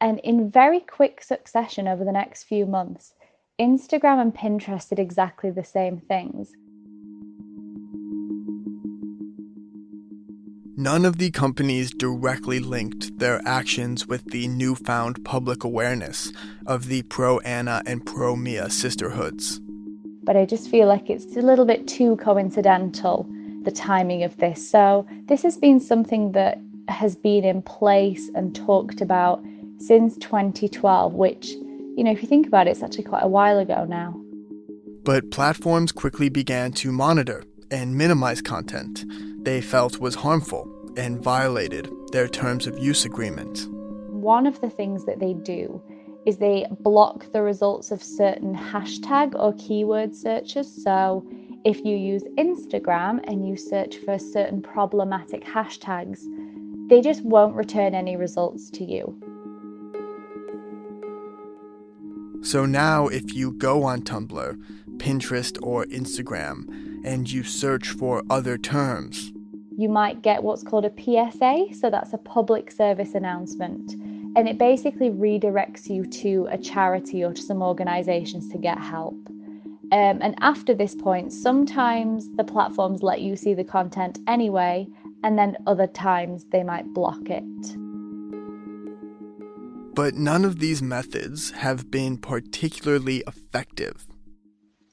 And 0.00 0.18
in 0.20 0.50
very 0.50 0.80
quick 0.80 1.22
succession 1.22 1.88
over 1.88 2.04
the 2.04 2.12
next 2.12 2.44
few 2.44 2.66
months, 2.66 3.14
Instagram 3.60 4.20
and 4.20 4.34
Pinterest 4.34 4.88
did 4.88 4.98
exactly 4.98 5.50
the 5.50 5.64
same 5.64 5.98
things. 5.98 6.52
None 10.76 11.04
of 11.04 11.18
the 11.18 11.30
companies 11.30 11.92
directly 11.92 12.58
linked 12.58 13.16
their 13.18 13.40
actions 13.46 14.08
with 14.08 14.32
the 14.32 14.48
newfound 14.48 15.24
public 15.24 15.62
awareness 15.62 16.32
of 16.66 16.88
the 16.88 17.02
pro 17.02 17.38
Ana 17.40 17.80
and 17.86 18.04
pro 18.04 18.34
Mia 18.34 18.68
sisterhoods. 18.68 19.60
But 20.24 20.36
I 20.36 20.44
just 20.44 20.68
feel 20.68 20.88
like 20.88 21.08
it's 21.08 21.36
a 21.36 21.42
little 21.42 21.64
bit 21.64 21.86
too 21.86 22.16
coincidental, 22.16 23.28
the 23.62 23.70
timing 23.70 24.24
of 24.24 24.36
this. 24.38 24.68
So, 24.68 25.06
this 25.26 25.42
has 25.44 25.56
been 25.56 25.78
something 25.78 26.32
that 26.32 26.58
has 26.88 27.14
been 27.14 27.44
in 27.44 27.62
place 27.62 28.28
and 28.34 28.54
talked 28.54 29.00
about 29.00 29.44
since 29.78 30.16
2012, 30.18 31.14
which, 31.14 31.48
you 31.48 32.04
know, 32.04 32.10
if 32.10 32.22
you 32.22 32.28
think 32.28 32.46
about 32.46 32.66
it, 32.66 32.70
it's 32.70 32.82
actually 32.82 33.04
quite 33.04 33.22
a 33.22 33.28
while 33.28 33.58
ago 33.58 33.84
now. 33.84 34.20
But 35.04 35.30
platforms 35.30 35.92
quickly 35.92 36.28
began 36.28 36.72
to 36.72 36.90
monitor 36.90 37.44
and 37.70 37.96
minimize 37.96 38.40
content 38.40 39.04
they 39.44 39.60
felt 39.60 39.98
was 39.98 40.14
harmful 40.14 40.70
and 40.96 41.22
violated 41.22 41.90
their 42.12 42.28
terms 42.28 42.66
of 42.66 42.78
use 42.78 43.04
agreement. 43.04 43.68
One 44.08 44.46
of 44.46 44.60
the 44.60 44.70
things 44.70 45.04
that 45.04 45.18
they 45.18 45.34
do 45.34 45.82
is 46.24 46.38
they 46.38 46.66
block 46.80 47.30
the 47.32 47.42
results 47.42 47.90
of 47.90 48.02
certain 48.02 48.56
hashtag 48.56 49.38
or 49.38 49.52
keyword 49.58 50.14
searches. 50.14 50.82
So 50.82 51.26
if 51.64 51.84
you 51.84 51.96
use 51.96 52.22
Instagram 52.38 53.20
and 53.24 53.46
you 53.46 53.56
search 53.56 53.96
for 53.98 54.18
certain 54.18 54.62
problematic 54.62 55.44
hashtags, 55.44 56.20
they 56.88 57.02
just 57.02 57.22
won't 57.22 57.54
return 57.54 57.94
any 57.94 58.16
results 58.16 58.70
to 58.70 58.84
you. 58.84 59.18
So 62.44 62.66
now, 62.66 63.08
if 63.08 63.34
you 63.34 63.52
go 63.52 63.84
on 63.84 64.02
Tumblr, 64.02 64.60
Pinterest, 64.98 65.58
or 65.62 65.86
Instagram 65.86 67.02
and 67.02 67.30
you 67.30 67.42
search 67.42 67.88
for 67.88 68.22
other 68.28 68.58
terms, 68.58 69.32
you 69.78 69.88
might 69.88 70.20
get 70.20 70.42
what's 70.42 70.62
called 70.62 70.84
a 70.84 70.92
PSA. 70.92 71.68
So 71.72 71.88
that's 71.88 72.12
a 72.12 72.18
public 72.18 72.70
service 72.70 73.14
announcement. 73.14 73.94
And 74.36 74.46
it 74.46 74.58
basically 74.58 75.08
redirects 75.08 75.88
you 75.88 76.04
to 76.04 76.46
a 76.50 76.58
charity 76.58 77.24
or 77.24 77.32
to 77.32 77.40
some 77.40 77.62
organizations 77.62 78.50
to 78.50 78.58
get 78.58 78.78
help. 78.78 79.16
Um, 79.90 80.18
and 80.20 80.34
after 80.40 80.74
this 80.74 80.94
point, 80.94 81.32
sometimes 81.32 82.28
the 82.36 82.44
platforms 82.44 83.02
let 83.02 83.22
you 83.22 83.36
see 83.36 83.54
the 83.54 83.64
content 83.64 84.18
anyway, 84.28 84.86
and 85.22 85.38
then 85.38 85.56
other 85.66 85.86
times 85.86 86.44
they 86.52 86.62
might 86.62 86.92
block 86.92 87.30
it. 87.30 87.83
But 89.94 90.14
none 90.14 90.44
of 90.44 90.58
these 90.58 90.82
methods 90.82 91.52
have 91.52 91.90
been 91.90 92.18
particularly 92.18 93.22
effective. 93.28 94.06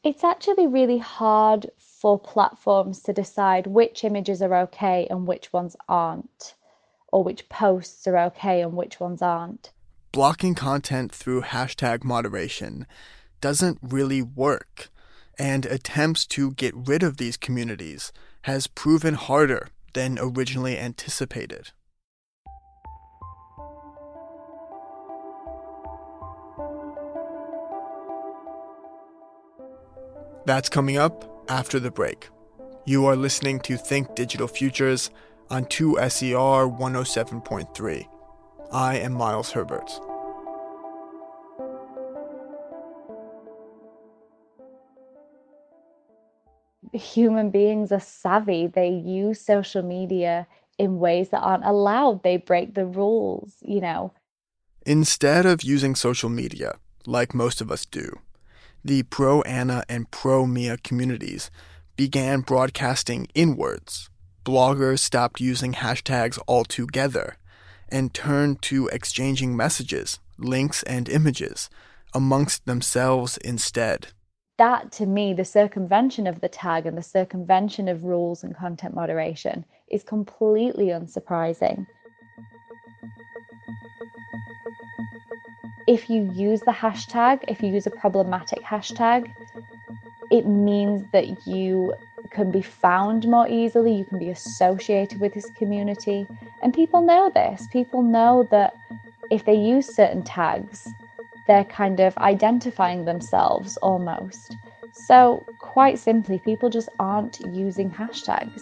It's 0.04 0.24
actually 0.24 0.68
really 0.68 1.00
hard 1.00 1.72
for 1.78 2.20
platforms 2.20 3.02
to 3.04 3.14
decide 3.14 3.68
which 3.68 4.04
images 4.04 4.42
are 4.42 4.56
okay 4.62 5.08
and 5.10 5.28
which 5.28 5.52
ones 5.52 5.76
aren't, 5.90 6.56
or 7.12 7.24
which 7.24 7.50
posts 7.50 8.08
are 8.08 8.18
okay 8.18 8.62
and 8.62 8.74
which 8.74 9.00
ones 9.00 9.22
aren't. 9.22 9.72
Blocking 10.12 10.56
content 10.56 11.12
through 11.12 11.42
hashtag 11.42 12.04
moderation 12.04 12.86
doesn't 13.40 13.80
really 13.82 14.22
work, 14.22 14.90
and 15.40 15.66
attempts 15.66 16.28
to 16.28 16.52
get 16.52 16.76
rid 16.76 17.02
of 17.02 17.18
these 17.18 17.38
communities 17.38 18.12
has 18.44 18.68
proven 18.68 19.16
harder 19.16 19.70
than 19.94 20.20
originally 20.20 20.78
anticipated. 20.78 21.72
That's 30.46 30.70
coming 30.70 30.98
up 30.98 31.46
after 31.50 31.80
the 31.80 31.92
break. 31.92 32.30
You 32.86 33.06
are 33.06 33.16
listening 33.16 33.60
to 33.62 33.78
Think 33.78 34.16
Digital 34.16 34.48
Futures 34.48 35.12
on 35.52 35.66
2SER 35.66 36.80
107.3. 36.80 38.08
I 38.72 38.98
am 38.98 39.14
Miles 39.14 39.52
Herbert. 39.52 39.92
Human 46.94 47.52
beings 47.52 47.92
are 47.92 48.00
savvy. 48.00 48.66
They 48.68 48.90
use 48.90 49.40
social 49.40 49.84
media 49.84 50.48
in 50.80 50.98
ways 50.98 51.30
that 51.30 51.42
aren't 51.42 51.66
allowed. 51.66 52.24
They 52.24 52.38
break 52.38 52.74
the 52.74 52.86
rules, 52.86 53.58
you 53.62 53.80
know. 53.80 54.12
Instead 54.86 55.46
of 55.46 55.64
using 55.64 55.94
social 55.94 56.30
media, 56.30 56.78
like 57.06 57.36
most 57.36 57.62
of 57.62 57.72
us 57.72 57.86
do, 57.86 58.20
the 58.84 59.04
pro 59.04 59.42
Ana 59.44 59.84
and 59.88 60.10
pro 60.12 60.46
Mia 60.46 60.78
communities 60.78 61.52
began 61.96 62.42
broadcasting 62.42 63.28
inwards. 63.36 64.10
Bloggers 64.44 65.00
stopped 65.00 65.40
using 65.40 65.74
hashtags 65.74 66.40
altogether 66.48 67.38
and 67.90 68.14
turned 68.14 68.62
to 68.64 68.88
exchanging 68.88 69.56
messages, 69.56 70.20
links, 70.38 70.82
and 70.84 71.08
images 71.10 71.70
amongst 72.14 72.66
themselves 72.66 73.38
instead. 73.38 74.08
That, 74.58 74.92
to 74.94 75.06
me, 75.06 75.34
the 75.34 75.46
circumvention 75.46 76.28
of 76.28 76.42
the 76.42 76.50
tag 76.50 76.86
and 76.86 76.98
the 76.98 77.04
circumvention 77.04 77.88
of 77.88 78.04
rules 78.04 78.44
and 78.44 78.56
content 78.56 78.96
moderation 78.96 79.66
is 79.90 80.04
completely 80.04 80.88
unsurprising. 80.88 81.86
If 85.88 86.10
you 86.10 86.30
use 86.34 86.62
the 86.62 86.72
hashtag, 86.72 87.44
if 87.48 87.62
you 87.62 87.70
use 87.70 87.88
a 87.88 87.92
problematic 87.92 88.62
hashtag, 88.64 89.32
it 90.30 90.46
means 90.46 91.04
that 91.12 91.46
you 91.46 91.94
can 92.30 92.52
be 92.52 92.62
found 92.62 93.28
more 93.28 93.48
easily, 93.48 93.94
you 93.94 94.06
can 94.06 94.20
be 94.20 94.30
associated 94.30 95.20
with 95.20 95.34
this 95.34 95.50
community. 95.52 96.26
And 96.62 96.74
people 96.74 97.02
know 97.02 97.30
this. 97.34 97.68
People 97.68 98.02
know 98.02 98.48
that 98.52 98.76
if 99.30 99.46
they 99.46 99.56
use 99.56 99.94
certain 99.94 100.24
tags, 100.24 100.88
they're 101.48 101.66
kind 101.66 102.00
of 102.00 102.18
identifying 102.18 103.06
themselves 103.06 103.78
almost. 103.78 104.56
So, 104.94 105.46
quite 105.58 106.00
simply, 106.00 106.40
people 106.40 106.70
just 106.70 106.90
aren't 107.00 107.40
using 107.42 107.90
hashtags. 107.92 108.62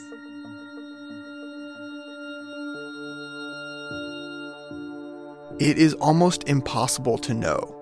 It 5.60 5.78
is 5.78 5.94
almost 5.96 6.48
impossible 6.48 7.18
to 7.18 7.34
know, 7.34 7.76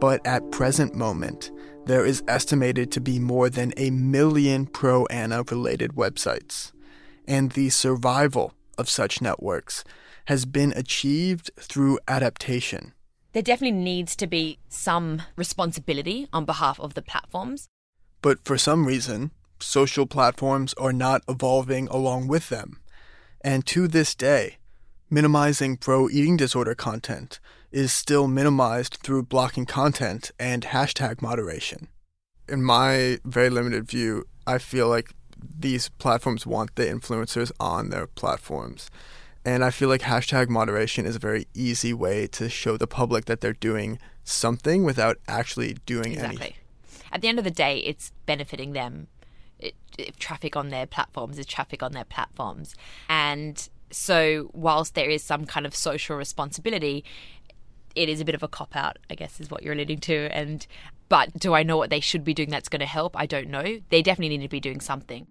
but 0.00 0.26
at 0.26 0.50
present 0.50 0.92
moment, 0.96 1.52
there 1.86 2.04
is 2.04 2.20
estimated 2.26 2.90
to 2.90 3.00
be 3.00 3.20
more 3.20 3.48
than 3.48 3.72
a 3.76 3.90
million 3.90 4.66
pro 4.66 5.06
Ana 5.06 5.44
related 5.44 5.92
websites, 5.92 6.72
and 7.28 7.52
the 7.52 7.70
survival 7.70 8.54
of 8.76 8.88
such 8.88 9.22
networks 9.22 9.84
has 10.24 10.44
been 10.44 10.72
achieved 10.74 11.52
through 11.60 12.00
adaptation. 12.08 12.92
There 13.34 13.42
definitely 13.42 13.78
needs 13.78 14.16
to 14.16 14.26
be 14.26 14.58
some 14.68 15.22
responsibility 15.36 16.26
on 16.32 16.44
behalf 16.44 16.80
of 16.80 16.94
the 16.94 17.02
platforms. 17.02 17.68
But 18.20 18.44
for 18.44 18.58
some 18.58 18.84
reason, 18.84 19.30
social 19.60 20.06
platforms 20.06 20.74
are 20.74 20.92
not 20.92 21.22
evolving 21.28 21.86
along 21.86 22.26
with 22.26 22.48
them. 22.48 22.80
And 23.42 23.64
to 23.66 23.86
this 23.86 24.16
day, 24.16 24.56
minimizing 25.12 25.76
pro 25.76 26.08
eating 26.08 26.38
disorder 26.38 26.74
content 26.74 27.38
is 27.70 27.92
still 27.92 28.26
minimized 28.26 28.94
through 29.02 29.22
blocking 29.22 29.66
content 29.66 30.30
and 30.40 30.62
hashtag 30.62 31.20
moderation. 31.20 31.88
In 32.48 32.62
my 32.62 33.18
very 33.22 33.50
limited 33.50 33.86
view, 33.86 34.24
I 34.46 34.56
feel 34.56 34.88
like 34.88 35.12
these 35.38 35.90
platforms 35.90 36.46
want 36.46 36.76
the 36.76 36.86
influencers 36.86 37.52
on 37.60 37.90
their 37.90 38.06
platforms. 38.06 38.90
And 39.44 39.62
I 39.62 39.70
feel 39.70 39.90
like 39.90 40.00
hashtag 40.00 40.48
moderation 40.48 41.04
is 41.04 41.16
a 41.16 41.18
very 41.18 41.46
easy 41.52 41.92
way 41.92 42.26
to 42.28 42.48
show 42.48 42.78
the 42.78 42.86
public 42.86 43.26
that 43.26 43.42
they're 43.42 43.52
doing 43.52 43.98
something 44.24 44.82
without 44.82 45.18
actually 45.28 45.76
doing 45.84 46.12
exactly. 46.12 46.36
anything. 46.36 46.54
At 47.12 47.20
the 47.20 47.28
end 47.28 47.38
of 47.38 47.44
the 47.44 47.50
day, 47.50 47.78
it's 47.80 48.12
benefiting 48.24 48.72
them. 48.72 49.08
It, 49.58 49.74
traffic 50.18 50.56
on 50.56 50.70
their 50.70 50.86
platforms 50.86 51.38
is 51.38 51.44
traffic 51.44 51.82
on 51.82 51.92
their 51.92 52.04
platforms. 52.04 52.74
And 53.08 53.68
so, 53.92 54.50
whilst 54.52 54.94
there 54.94 55.10
is 55.10 55.22
some 55.22 55.46
kind 55.46 55.66
of 55.66 55.74
social 55.74 56.16
responsibility, 56.16 57.04
it 57.94 58.08
is 58.08 58.20
a 58.20 58.24
bit 58.24 58.34
of 58.34 58.42
a 58.42 58.48
cop 58.48 58.74
out, 58.74 58.98
I 59.10 59.14
guess, 59.14 59.40
is 59.40 59.50
what 59.50 59.62
you're 59.62 59.74
alluding 59.74 59.98
to. 60.00 60.28
And 60.36 60.66
but 61.08 61.32
do 61.38 61.54
I 61.54 61.62
know 61.62 61.76
what 61.76 61.90
they 61.90 62.00
should 62.00 62.24
be 62.24 62.34
doing 62.34 62.48
that's 62.48 62.68
going 62.68 62.80
to 62.80 62.86
help? 62.86 63.14
I 63.18 63.26
don't 63.26 63.48
know. 63.48 63.80
They 63.90 64.02
definitely 64.02 64.38
need 64.38 64.44
to 64.44 64.48
be 64.48 64.60
doing 64.60 64.80
something. 64.80 65.26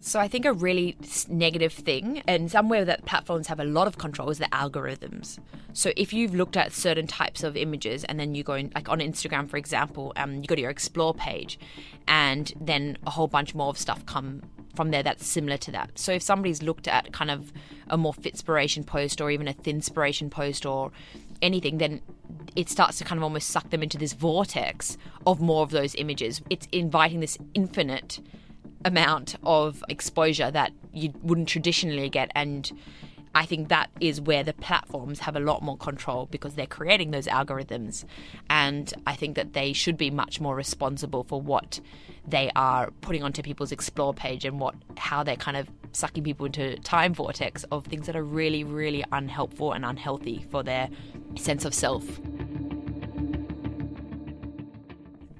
So 0.00 0.20
I 0.20 0.28
think 0.28 0.44
a 0.44 0.52
really 0.52 0.96
negative 1.28 1.72
thing, 1.72 2.22
and 2.28 2.48
somewhere 2.48 2.84
that 2.84 3.04
platforms 3.06 3.48
have 3.48 3.58
a 3.58 3.64
lot 3.64 3.88
of 3.88 3.98
control, 3.98 4.30
is 4.30 4.38
the 4.38 4.44
algorithms. 4.46 5.40
So 5.72 5.90
if 5.96 6.12
you've 6.12 6.32
looked 6.32 6.56
at 6.56 6.72
certain 6.72 7.08
types 7.08 7.42
of 7.42 7.56
images, 7.56 8.04
and 8.04 8.20
then 8.20 8.36
you 8.36 8.44
go 8.44 8.54
in, 8.54 8.70
like 8.72 8.88
on 8.88 9.00
Instagram, 9.00 9.50
for 9.50 9.56
example, 9.56 10.12
um, 10.14 10.36
you 10.36 10.44
go 10.44 10.54
to 10.54 10.60
your 10.60 10.70
explore 10.70 11.12
page, 11.12 11.58
and 12.06 12.52
then 12.60 12.96
a 13.04 13.10
whole 13.10 13.26
bunch 13.26 13.52
more 13.52 13.68
of 13.68 13.76
stuff 13.76 14.06
come 14.06 14.42
from 14.76 14.90
there 14.90 15.02
that's 15.02 15.26
similar 15.26 15.56
to 15.56 15.72
that. 15.72 15.98
So 15.98 16.12
if 16.12 16.22
somebody's 16.22 16.62
looked 16.62 16.86
at 16.86 17.12
kind 17.12 17.30
of 17.30 17.52
a 17.88 17.96
more 17.96 18.12
fitspiration 18.12 18.86
post, 18.86 19.20
or 19.20 19.30
even 19.30 19.48
a 19.48 19.54
thinspiration 19.54 20.30
post, 20.30 20.66
or 20.66 20.92
anything, 21.42 21.78
then 21.78 22.00
it 22.54 22.68
starts 22.68 22.98
to 22.98 23.04
kind 23.04 23.18
of 23.18 23.22
almost 23.22 23.48
suck 23.48 23.70
them 23.70 23.82
into 23.82 23.98
this 23.98 24.12
vortex 24.12 24.96
of 25.26 25.40
more 25.40 25.62
of 25.62 25.70
those 25.70 25.94
images. 25.96 26.40
It's 26.50 26.68
inviting 26.72 27.20
this 27.20 27.38
infinite 27.54 28.20
amount 28.84 29.36
of 29.42 29.82
exposure 29.88 30.50
that 30.50 30.72
you 30.92 31.12
wouldn't 31.22 31.48
traditionally 31.48 32.08
get 32.08 32.30
and 32.34 32.70
I 33.36 33.44
think 33.44 33.68
that 33.68 33.90
is 34.00 34.18
where 34.18 34.42
the 34.42 34.54
platforms 34.54 35.18
have 35.20 35.36
a 35.36 35.40
lot 35.40 35.62
more 35.62 35.76
control 35.76 36.24
because 36.30 36.54
they're 36.54 36.66
creating 36.66 37.10
those 37.10 37.26
algorithms. 37.26 38.06
And 38.48 38.90
I 39.06 39.14
think 39.14 39.36
that 39.36 39.52
they 39.52 39.74
should 39.74 39.98
be 39.98 40.10
much 40.10 40.40
more 40.40 40.56
responsible 40.56 41.22
for 41.22 41.38
what 41.38 41.78
they 42.26 42.50
are 42.56 42.92
putting 43.02 43.22
onto 43.22 43.42
people's 43.42 43.72
explore 43.72 44.14
page 44.14 44.46
and 44.46 44.58
what 44.58 44.74
how 44.96 45.22
they're 45.22 45.36
kind 45.36 45.58
of 45.58 45.68
sucking 45.92 46.24
people 46.24 46.46
into 46.46 46.78
time 46.78 47.12
vortex 47.12 47.64
of 47.64 47.84
things 47.84 48.06
that 48.06 48.16
are 48.16 48.24
really, 48.24 48.64
really 48.64 49.04
unhelpful 49.12 49.74
and 49.74 49.84
unhealthy 49.84 50.46
for 50.50 50.62
their 50.62 50.88
sense 51.36 51.66
of 51.66 51.74
self. 51.74 52.04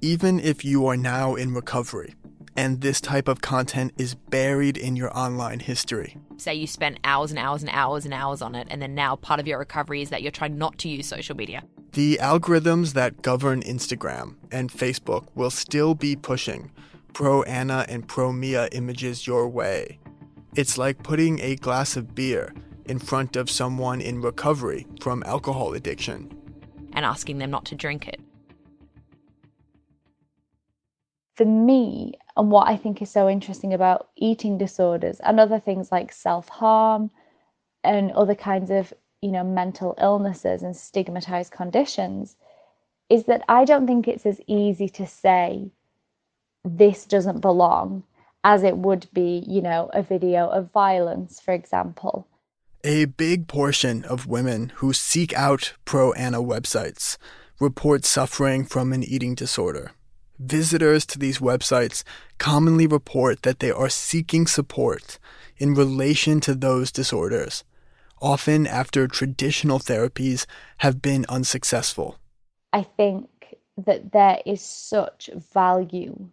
Even 0.03 0.39
if 0.39 0.67
you 0.67 0.87
are 0.87 0.99
now 0.99 1.35
in 1.35 1.55
recovery, 1.55 2.15
and 2.57 2.81
this 2.81 3.01
type 3.01 3.29
of 3.29 3.41
content 3.41 3.93
is 3.99 4.15
buried 4.15 4.77
in 4.77 4.97
your 4.97 5.17
online 5.17 5.61
history. 5.61 6.17
Say 6.37 6.55
you 6.55 6.67
spent 6.67 6.99
hours 7.05 7.31
and 7.31 7.39
hours 7.39 7.63
and 7.63 7.71
hours 7.73 8.05
and 8.05 8.15
hours 8.15 8.43
on 8.43 8.55
it, 8.55 8.67
and 8.71 8.81
then 8.81 8.95
now 8.95 9.17
part 9.17 9.41
of 9.41 9.47
your 9.47 9.59
recovery 9.59 10.03
is 10.03 10.11
that 10.11 10.23
you're 10.23 10.33
trying 10.33 10.59
not 10.59 10.79
to 10.79 10.89
use 10.89 11.07
social 11.07 11.37
media. 11.37 11.63
The 11.93 12.19
algorithms 12.21 12.93
that 12.93 13.23
govern 13.23 13.63
Instagram 13.63 14.37
and 14.53 14.71
Facebook 14.71 15.27
will 15.35 15.51
still 15.51 15.95
be 15.95 16.17
pushing 16.17 16.71
pro 17.13 17.43
Ana 17.45 17.87
and 17.89 18.07
pro 18.07 18.33
Mia 18.33 18.69
images 18.73 19.27
your 19.27 19.49
way. 19.49 19.99
It's 20.55 20.77
like 20.77 21.03
putting 21.03 21.41
a 21.41 21.57
glass 21.57 21.97
of 21.97 22.15
beer 22.15 22.53
in 22.87 22.99
front 22.99 23.37
of 23.37 23.51
someone 23.51 24.01
in 24.01 24.21
recovery 24.21 24.87
from 25.01 25.23
alcohol 25.25 25.73
addiction 25.75 26.31
and 26.93 27.05
asking 27.05 27.39
them 27.39 27.51
not 27.51 27.65
to 27.67 27.75
drink 27.75 28.09
it. 28.09 28.21
For 31.37 31.45
me, 31.45 32.15
and 32.37 32.51
what 32.51 32.69
I 32.69 32.77
think 32.77 33.01
is 33.01 33.11
so 33.11 33.29
interesting 33.29 33.73
about 33.73 34.09
eating 34.17 34.59
disorders 34.59 35.21
and 35.21 35.41
other 35.41 35.59
things 35.59 35.91
like 35.91 36.13
self 36.13 36.49
harm 36.49 37.11
and 37.83 38.13
other 38.13 38.35
kinds 38.35 38.71
of, 38.71 38.93
you 39.23 39.31
know, 39.31 39.45
mental 39.45 39.95
illnesses 40.01 40.63
and 40.63 40.77
stigmatized 40.77 41.53
conditions 41.53 42.37
is 43.09 43.25
that 43.25 43.43
I 43.49 43.65
don't 43.65 43.87
think 43.87 44.07
it's 44.07 44.27
as 44.27 44.41
easy 44.47 44.89
to 44.91 45.07
say 45.07 45.71
this 46.65 47.07
doesn't 47.07 47.41
belong 47.41 48.03
as 48.45 48.63
it 48.63 48.77
would 48.77 49.09
be, 49.13 49.45
you 49.47 49.63
know, 49.63 49.91
a 49.93 50.03
video 50.03 50.49
of 50.49 50.71
violence, 50.73 51.41
for 51.41 51.55
example. 51.55 52.29
A 52.85 53.07
big 53.07 53.49
portion 53.49 54.05
of 54.05 54.27
women 54.27 54.73
who 54.77 54.93
seek 54.93 55.33
out 55.35 55.73
pro 55.85 56.13
Ana 56.13 56.43
websites 56.43 57.17
report 57.59 58.05
suffering 58.05 58.65
from 58.65 58.93
an 58.93 59.03
eating 59.03 59.35
disorder. 59.35 59.93
Visitors 60.39 61.07
to 61.07 61.19
these 61.19 61.39
websites 61.39 62.03
commonly 62.39 62.87
report 62.87 63.43
that 63.43 63.61
they 63.61 63.71
are 63.71 63.89
seeking 63.89 64.47
support 64.47 65.19
in 65.57 65.75
relation 65.75 66.41
to 66.41 66.55
those 66.55 66.93
disorders, 66.93 67.65
often 68.21 68.67
after 68.67 69.09
traditional 69.09 69.79
therapies 69.79 70.47
have 70.79 71.01
been 71.01 71.25
unsuccessful. 71.29 72.19
I 72.73 72.83
think 72.83 73.29
that 73.79 74.13
there 74.13 74.41
is 74.45 74.61
such 74.61 75.31
value 75.53 76.29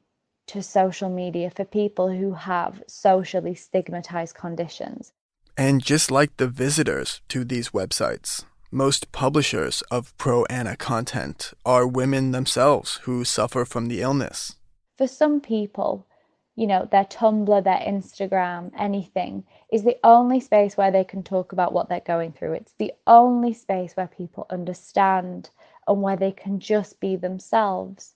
to 0.48 0.62
social 0.62 1.10
media 1.10 1.50
for 1.50 1.64
people 1.64 2.10
who 2.10 2.34
have 2.34 2.84
socially 2.88 3.56
stigmatized 3.56 4.36
conditions. 4.36 5.14
And 5.58 5.82
just 5.82 6.12
like 6.12 6.36
the 6.38 6.48
visitors 6.48 7.22
to 7.30 7.46
these 7.46 7.70
websites, 7.70 8.44
most 8.74 9.12
publishers 9.12 9.84
of 9.92 10.18
pro 10.18 10.46
Ana 10.46 10.76
content 10.76 11.54
are 11.64 11.86
women 11.86 12.32
themselves 12.32 12.96
who 13.04 13.24
suffer 13.24 13.66
from 13.66 13.88
the 13.88 14.02
illness. 14.02 14.56
For 14.98 15.08
some 15.08 15.40
people, 15.40 16.08
you 16.56 16.66
know, 16.68 16.88
their 16.92 17.06
Tumblr, 17.06 17.64
their 17.64 17.78
Instagram, 17.78 18.72
anything 18.78 19.44
is 19.72 19.84
the 19.84 19.98
only 20.04 20.40
space 20.40 20.76
where 20.76 20.92
they 20.92 21.04
can 21.04 21.24
talk 21.24 21.52
about 21.52 21.74
what 21.74 21.88
they're 21.88 22.00
going 22.00 22.32
through. 22.32 22.54
It's 22.54 22.74
the 22.78 22.94
only 23.06 23.54
space 23.54 23.94
where 23.94 24.08
people 24.08 24.48
understand 24.50 25.50
and 25.88 26.02
where 26.02 26.16
they 26.16 26.32
can 26.32 26.60
just 26.60 27.00
be 27.00 27.16
themselves. 27.16 28.16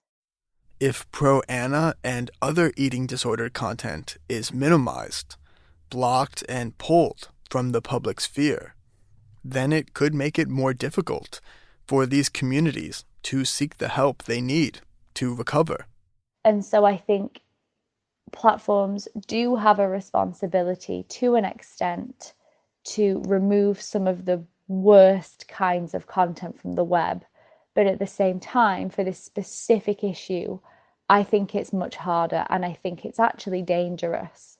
If 0.79 1.09
pro 1.11 1.41
Ana 1.49 1.95
and 2.03 2.29
other 2.41 2.71
eating 2.77 3.07
disorder 3.07 3.49
content 3.49 4.17
is 4.29 4.53
minimized, 4.53 5.35
blocked, 5.89 6.43
and 6.47 6.77
pulled 6.77 7.29
from 7.49 7.71
the 7.71 7.81
public 7.81 8.19
sphere, 8.19 8.75
then 9.51 9.73
it 9.73 9.93
could 9.93 10.13
make 10.13 10.37
it 10.37 10.47
more 10.47 10.73
difficult 10.73 11.39
for 11.87 12.05
these 12.05 12.29
communities 12.29 13.05
to 13.23 13.45
seek 13.45 13.77
the 13.77 13.89
help 13.89 14.23
they 14.23 14.41
need 14.41 14.79
to 15.13 15.33
recover. 15.33 15.85
And 16.43 16.63
so 16.63 16.85
I 16.85 16.97
think 16.97 17.41
platforms 18.31 19.07
do 19.27 19.55
have 19.55 19.79
a 19.79 19.87
responsibility 19.87 21.03
to 21.09 21.35
an 21.35 21.45
extent 21.45 22.33
to 22.83 23.21
remove 23.25 23.81
some 23.81 24.07
of 24.07 24.25
the 24.25 24.43
worst 24.67 25.47
kinds 25.47 25.93
of 25.93 26.07
content 26.07 26.59
from 26.59 26.75
the 26.75 26.83
web. 26.83 27.23
But 27.73 27.87
at 27.87 27.99
the 27.99 28.07
same 28.07 28.39
time, 28.39 28.89
for 28.89 29.03
this 29.03 29.19
specific 29.19 30.03
issue, 30.03 30.59
I 31.09 31.23
think 31.23 31.55
it's 31.55 31.71
much 31.71 31.95
harder 31.95 32.45
and 32.49 32.65
I 32.65 32.73
think 32.73 33.05
it's 33.05 33.19
actually 33.19 33.61
dangerous 33.61 34.56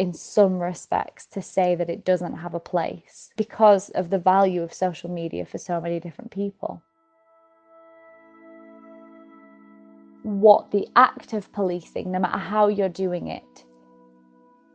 in 0.00 0.12
some 0.12 0.58
respects 0.58 1.26
to 1.26 1.42
say 1.42 1.74
that 1.74 1.90
it 1.90 2.04
doesn't 2.04 2.36
have 2.36 2.54
a 2.54 2.66
place 2.74 3.30
because 3.36 3.90
of 3.90 4.10
the 4.10 4.18
value 4.18 4.62
of 4.62 4.72
social 4.72 5.10
media 5.10 5.44
for 5.44 5.58
so 5.58 5.80
many 5.80 6.00
different 6.00 6.30
people. 6.30 6.82
what 10.22 10.70
the 10.70 10.86
act 10.96 11.32
of 11.32 11.52
policing, 11.52 12.10
no 12.10 12.18
matter 12.18 12.38
how 12.38 12.68
you're 12.68 12.88
doing 12.88 13.28
it, 13.28 13.64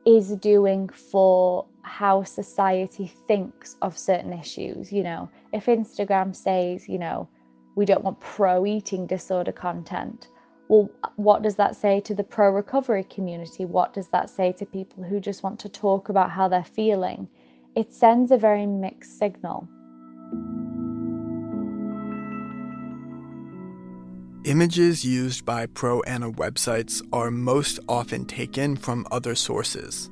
is 0.05 0.35
doing 0.37 0.89
for 0.89 1.65
how 1.81 2.23
society 2.23 3.11
thinks 3.27 3.75
of 3.81 3.97
certain 3.97 4.33
issues. 4.33 4.91
You 4.91 5.03
know, 5.03 5.29
if 5.53 5.65
Instagram 5.65 6.35
says, 6.35 6.87
you 6.87 6.99
know, 6.99 7.27
we 7.75 7.85
don't 7.85 8.03
want 8.03 8.19
pro 8.19 8.65
eating 8.65 9.07
disorder 9.07 9.51
content, 9.51 10.27
well, 10.67 10.89
what 11.15 11.43
does 11.43 11.55
that 11.55 11.75
say 11.75 11.99
to 12.01 12.15
the 12.15 12.23
pro 12.23 12.49
recovery 12.49 13.03
community? 13.03 13.65
What 13.65 13.93
does 13.93 14.07
that 14.09 14.29
say 14.29 14.51
to 14.53 14.65
people 14.65 15.03
who 15.03 15.19
just 15.19 15.43
want 15.43 15.59
to 15.59 15.69
talk 15.69 16.09
about 16.09 16.31
how 16.31 16.47
they're 16.47 16.63
feeling? 16.63 17.27
It 17.75 17.93
sends 17.93 18.31
a 18.31 18.37
very 18.37 18.65
mixed 18.65 19.19
signal. 19.19 19.67
Images 24.45 25.03
used 25.03 25.43
by 25.43 25.65
pro 25.65 26.01
ana 26.01 26.31
websites 26.31 27.01
are 27.11 27.31
most 27.31 27.79
often 27.89 28.25
taken 28.25 28.75
from 28.75 29.07
other 29.11 29.33
sources. 29.35 30.09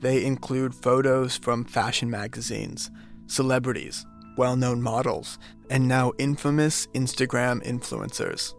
They 0.00 0.24
include 0.24 0.74
photos 0.74 1.36
from 1.36 1.64
fashion 1.64 2.10
magazines, 2.10 2.90
celebrities, 3.26 4.04
well 4.36 4.56
known 4.56 4.82
models, 4.82 5.38
and 5.70 5.86
now 5.86 6.12
infamous 6.18 6.86
Instagram 6.88 7.64
influencers. 7.64 8.54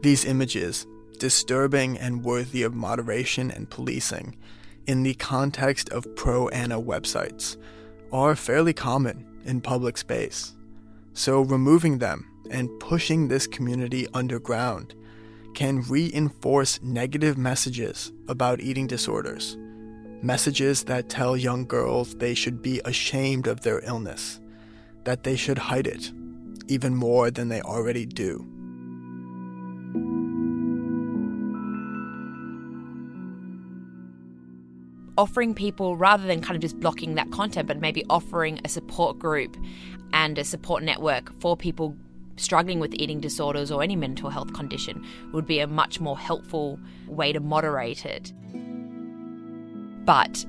These 0.00 0.24
images, 0.24 0.86
disturbing 1.18 1.98
and 1.98 2.24
worthy 2.24 2.62
of 2.62 2.74
moderation 2.74 3.50
and 3.50 3.68
policing, 3.68 4.36
in 4.86 5.02
the 5.02 5.14
context 5.14 5.88
of 5.90 6.14
pro 6.14 6.48
ana 6.48 6.80
websites, 6.80 7.56
are 8.12 8.36
fairly 8.36 8.72
common 8.72 9.26
in 9.44 9.60
public 9.60 9.98
space. 9.98 10.54
So 11.14 11.40
removing 11.40 11.98
them 11.98 12.26
and 12.50 12.70
pushing 12.78 13.28
this 13.28 13.46
community 13.46 14.06
underground 14.14 14.94
can 15.54 15.82
reinforce 15.82 16.80
negative 16.82 17.36
messages 17.36 18.12
about 18.28 18.60
eating 18.60 18.86
disorders. 18.86 19.56
Messages 20.22 20.84
that 20.84 21.08
tell 21.08 21.36
young 21.36 21.66
girls 21.66 22.14
they 22.14 22.34
should 22.34 22.62
be 22.62 22.80
ashamed 22.84 23.48
of 23.48 23.62
their 23.62 23.80
illness, 23.84 24.40
that 25.04 25.24
they 25.24 25.34
should 25.34 25.58
hide 25.58 25.86
it, 25.86 26.12
even 26.68 26.94
more 26.94 27.30
than 27.30 27.48
they 27.48 27.60
already 27.62 28.06
do. 28.06 28.46
Offering 35.18 35.52
people 35.52 35.96
rather 35.96 36.26
than 36.26 36.40
kind 36.40 36.54
of 36.54 36.62
just 36.62 36.78
blocking 36.80 37.16
that 37.16 37.30
content, 37.30 37.66
but 37.66 37.80
maybe 37.80 38.04
offering 38.08 38.60
a 38.64 38.68
support 38.68 39.18
group 39.18 39.56
and 40.12 40.38
a 40.38 40.44
support 40.44 40.82
network 40.82 41.32
for 41.40 41.56
people 41.56 41.94
struggling 42.36 42.78
with 42.78 42.94
eating 42.94 43.20
disorders 43.20 43.70
or 43.70 43.82
any 43.82 43.96
mental 43.96 44.30
health 44.30 44.52
condition 44.54 45.04
would 45.32 45.44
be 45.44 45.58
a 45.58 45.66
much 45.66 46.00
more 46.00 46.16
helpful 46.16 46.78
way 47.08 47.32
to 47.32 47.40
moderate 47.40 48.06
it. 48.06 48.32
But 50.04 50.46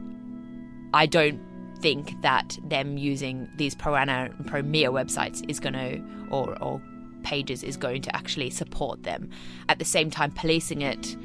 I 0.93 1.07
don't 1.07 1.41
think 1.81 2.21
that 2.21 2.57
them 2.63 2.97
using 2.97 3.49
these 3.57 3.73
pro 3.73 3.95
ana 3.95 4.29
and 4.37 4.45
pro 4.45 4.61
mia 4.61 4.91
websites 4.91 5.43
is 5.49 5.59
going 5.59 5.73
to, 5.73 6.01
or, 6.29 6.61
or 6.61 6.81
pages 7.23 7.63
is 7.63 7.75
going 7.75 8.03
to 8.03 8.15
actually 8.15 8.51
support 8.51 9.03
them. 9.03 9.29
At 9.67 9.79
the 9.79 9.85
same 9.85 10.11
time, 10.11 10.31
policing 10.31 10.83
it, 10.83 11.17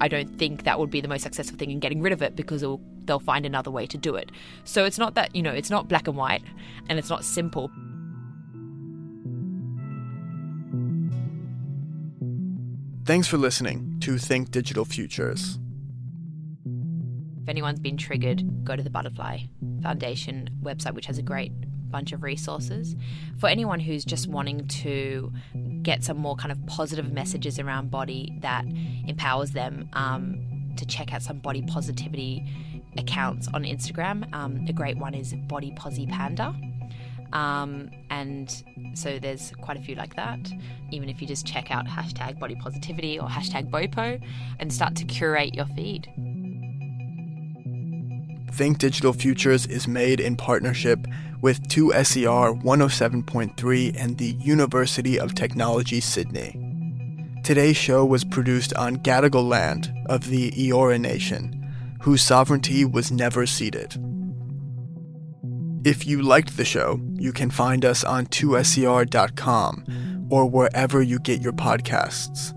I 0.00 0.08
don't 0.08 0.38
think 0.38 0.64
that 0.64 0.78
would 0.78 0.90
be 0.90 1.00
the 1.00 1.08
most 1.08 1.22
successful 1.22 1.58
thing 1.58 1.70
in 1.70 1.80
getting 1.80 2.00
rid 2.00 2.12
of 2.12 2.22
it 2.22 2.36
because 2.36 2.64
they'll 3.04 3.20
find 3.20 3.44
another 3.44 3.70
way 3.70 3.86
to 3.86 3.98
do 3.98 4.14
it. 4.14 4.30
So 4.64 4.84
it's 4.84 4.98
not 4.98 5.14
that, 5.14 5.34
you 5.34 5.42
know, 5.42 5.52
it's 5.52 5.70
not 5.70 5.88
black 5.88 6.06
and 6.06 6.16
white 6.16 6.42
and 6.88 6.98
it's 6.98 7.10
not 7.10 7.24
simple. 7.24 7.70
Thanks 13.04 13.26
for 13.26 13.38
listening 13.38 13.98
to 14.00 14.18
Think 14.18 14.50
Digital 14.50 14.84
Futures. 14.84 15.58
If 17.42 17.48
anyone's 17.48 17.80
been 17.80 17.96
triggered, 17.96 18.64
go 18.64 18.76
to 18.76 18.82
the 18.82 18.90
Butterfly 18.90 19.38
Foundation 19.82 20.50
website, 20.62 20.92
which 20.92 21.06
has 21.06 21.16
a 21.16 21.22
great 21.22 21.52
bunch 21.90 22.12
of 22.12 22.22
resources. 22.22 22.96
For 23.38 23.48
anyone 23.48 23.80
who's 23.80 24.04
just 24.04 24.28
wanting 24.28 24.66
to 24.68 25.32
get 25.82 26.04
some 26.04 26.16
more 26.16 26.36
kind 26.36 26.52
of 26.52 26.64
positive 26.66 27.12
messages 27.12 27.58
around 27.58 27.90
body 27.90 28.36
that 28.40 28.64
empowers 29.06 29.52
them, 29.52 29.88
um, 29.92 30.58
to 30.78 30.86
check 30.86 31.12
out 31.12 31.22
some 31.22 31.38
body 31.38 31.62
positivity 31.62 32.46
accounts 32.96 33.48
on 33.52 33.64
Instagram. 33.64 34.32
Um, 34.32 34.64
a 34.68 34.72
great 34.72 34.96
one 34.96 35.14
is 35.14 35.34
Body 35.34 35.72
Posi 35.76 36.08
Panda. 36.08 36.54
Um, 37.32 37.90
and 38.08 38.64
so 38.94 39.18
there's 39.18 39.52
quite 39.60 39.76
a 39.76 39.80
few 39.80 39.94
like 39.94 40.16
that. 40.16 40.40
Even 40.90 41.08
if 41.08 41.20
you 41.20 41.28
just 41.28 41.46
check 41.46 41.70
out 41.70 41.86
hashtag 41.86 42.38
body 42.38 42.54
positivity 42.54 43.18
or 43.18 43.28
hashtag 43.28 43.70
BOPO 43.70 44.22
and 44.58 44.72
start 44.72 44.94
to 44.96 45.04
curate 45.04 45.54
your 45.54 45.66
feed. 45.66 46.08
Think 48.52 48.78
Digital 48.78 49.12
Futures 49.12 49.66
is 49.66 49.86
made 49.86 50.20
in 50.20 50.36
partnership 50.36 51.06
with 51.40 51.68
2SER 51.68 52.62
107.3 52.62 53.96
and 53.96 54.18
the 54.18 54.36
University 54.40 55.18
of 55.18 55.34
Technology 55.34 56.00
Sydney. 56.00 56.64
Today's 57.44 57.76
show 57.76 58.04
was 58.04 58.24
produced 58.24 58.74
on 58.74 58.96
Gadigal 58.96 59.48
land 59.48 59.92
of 60.06 60.26
the 60.26 60.50
Eora 60.50 61.00
Nation, 61.00 61.54
whose 62.02 62.22
sovereignty 62.22 62.84
was 62.84 63.12
never 63.12 63.46
ceded. 63.46 63.96
If 65.84 66.06
you 66.06 66.22
liked 66.22 66.56
the 66.56 66.64
show, 66.64 67.00
you 67.14 67.32
can 67.32 67.50
find 67.50 67.84
us 67.84 68.04
on 68.04 68.26
2ser.com 68.26 70.26
or 70.30 70.46
wherever 70.46 71.00
you 71.00 71.18
get 71.20 71.40
your 71.40 71.52
podcasts. 71.52 72.52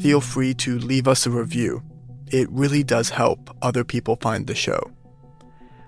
Feel 0.00 0.20
free 0.20 0.54
to 0.54 0.78
leave 0.78 1.06
us 1.06 1.26
a 1.26 1.30
review. 1.30 1.82
It 2.28 2.50
really 2.50 2.82
does 2.82 3.10
help 3.10 3.54
other 3.60 3.84
people 3.84 4.16
find 4.16 4.46
the 4.46 4.54
show. 4.54 4.80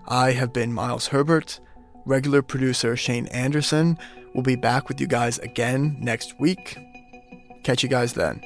I 0.06 0.32
have 0.32 0.52
been 0.52 0.72
Miles 0.72 1.08
Herbert. 1.08 1.60
Regular 2.04 2.42
producer 2.42 2.96
Shane 2.96 3.26
Anderson 3.28 3.98
will 4.34 4.42
be 4.42 4.56
back 4.56 4.88
with 4.88 5.00
you 5.00 5.06
guys 5.06 5.38
again 5.38 5.96
next 6.00 6.38
week. 6.38 6.78
Catch 7.62 7.82
you 7.82 7.88
guys 7.88 8.12
then. 8.12 8.42